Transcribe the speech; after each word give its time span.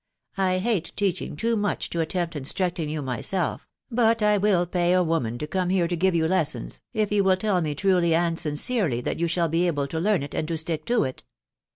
I 0.39 0.57
hate 0.57 0.91
teaching 0.95 1.35
too 1.35 1.55
roue* 1.55 1.75
to 1.91 1.99
.attempt 1.99 2.35
instructing 2.35 2.89
you 2.89 3.03
myself, 3.03 3.67
tat 3.95 4.23
I 4.23 4.39
wial 4.39 4.65
pay 4.65 4.93
a 4.93 5.03
woman 5.03 5.37
to 5.37 5.45
oarae 5.45 5.67
bene 5.77 5.87
to 5.87 5.95
give 5.95 6.15
you 6.15 6.27
lessons, 6.27 6.81
if 6.91 7.11
yo* 7.11 7.21
wail 7.21 7.37
tell 7.37 7.61
roe 7.61 7.73
tally 7.75 8.15
and 8.15 8.39
sincerely 8.39 9.01
that 9.01 9.19
you 9.19 9.27
ahall 9.27 9.51
be 9.51 9.67
afble 9.69 9.87
to 9.89 9.99
learn 9.99 10.23
it, 10.23 10.33
and 10.33 10.47
to 10.47 10.55
atiek 10.55 10.89
Ho 10.89 11.03
it. 11.03 11.23